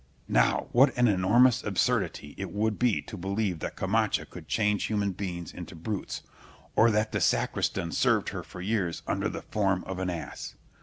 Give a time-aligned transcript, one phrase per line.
[0.27, 5.11] Now, what an enormous absurdity it would be to believe that Camacha could change human
[5.11, 6.23] beings into brutes,
[6.75, 10.55] or that the sacristan served her for years under the form of an ass.